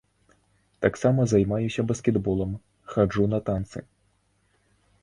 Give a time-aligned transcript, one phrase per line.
[0.85, 2.51] Таксама займаюся баскетболам,
[2.91, 3.79] хаджу на танцы.